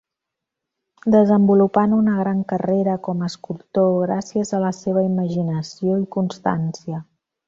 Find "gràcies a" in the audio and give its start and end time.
4.07-4.63